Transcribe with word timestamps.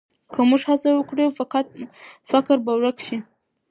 که 0.33 0.39
موږ 0.49 0.61
هڅه 0.69 0.89
وکړو، 0.95 1.25
فقر 2.31 2.57
به 2.65 2.71
ورک 2.79 2.97
شي. 3.07 3.17